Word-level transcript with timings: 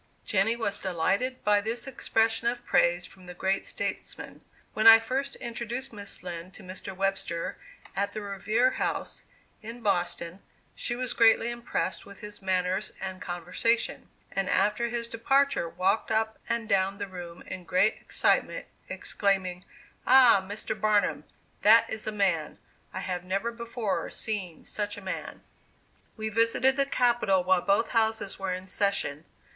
Jenny 0.25 0.55
was 0.55 0.79
delighted 0.79 1.43
by 1.43 1.61
this 1.61 1.85
expression 1.85 2.47
of 2.47 2.65
praise 2.65 3.05
from 3.05 3.27
the 3.27 3.35
great 3.35 3.67
statesman. 3.67 4.41
When 4.73 4.87
I 4.87 4.97
first 4.97 5.35
introduced 5.35 5.93
Miss 5.93 6.23
Lind 6.23 6.55
to 6.55 6.63
Mr. 6.63 6.95
Webster, 6.97 7.55
at 7.95 8.13
the 8.13 8.21
Revere 8.21 8.71
House, 8.81 9.25
in 9.61 9.81
Boston, 9.81 10.39
she 10.73 10.95
was 10.95 11.13
greatly 11.13 11.51
impressed 11.51 12.03
with 12.03 12.21
his 12.21 12.41
manners 12.41 12.93
and 12.99 13.21
conversation, 13.21 14.09
and 14.31 14.49
after 14.49 14.87
his 14.89 15.07
departure, 15.07 15.69
walked 15.69 16.09
up 16.09 16.39
and 16.49 16.67
down 16.67 16.97
the 16.97 17.05
room 17.05 17.43
in 17.43 17.63
great 17.63 17.93
excitement, 18.01 18.65
exclaiming: 18.89 19.65
"Ah! 20.07 20.41
Mr. 20.43 20.73
Barnum, 20.73 21.25
that 21.61 21.87
is 21.91 22.07
a 22.07 22.11
man; 22.11 22.57
I 22.91 23.01
have 23.01 23.23
never 23.23 23.51
before 23.51 24.09
seen 24.09 24.63
such 24.63 24.97
a 24.97 24.99
man!" 25.01 25.43
We 26.17 26.29
visited 26.29 26.75
the 26.75 26.87
Capitol 26.87 27.43
while 27.43 27.61
both 27.61 27.89
Houses 27.89 28.39
were 28.39 28.51
in 28.51 28.65
session. 28.65 29.25